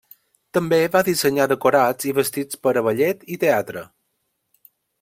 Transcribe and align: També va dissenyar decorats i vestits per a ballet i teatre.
També 0.57 0.79
va 0.95 1.01
dissenyar 1.09 1.45
decorats 1.51 2.09
i 2.11 2.13
vestits 2.21 2.61
per 2.63 2.73
a 2.81 2.83
ballet 2.89 3.21
i 3.37 3.39
teatre. 3.45 3.85